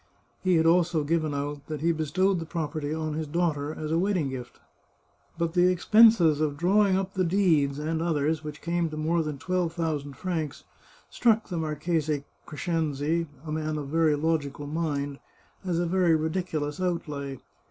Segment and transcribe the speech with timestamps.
[0.43, 3.91] He had also given out that he bestowed the prop erty on his daughter as
[3.91, 4.59] a wedding gift.
[5.37, 9.37] But the expenses of drawing up the deeds, and others, which came to more than
[9.37, 10.63] twelve thousand francs,
[11.11, 15.19] struck the Marchese Crescenzi, a man of very logical mind,
[15.63, 17.37] as a very ridiculous outlay.